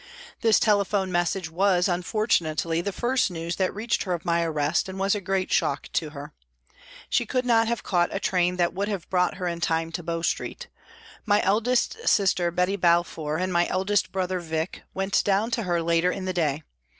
[0.39, 4.97] This telephone message was, unfortunately, the first news that reached her of my arrest, and
[4.97, 6.33] was a great shock to her.
[7.07, 10.01] She could not have caught a train that would have brought her in time to
[10.01, 10.65] Bow Street;
[11.27, 15.83] my eldest sister, Betty Balf our, and my eldest brother, Vic, went down to her
[15.83, 16.63] later in the day.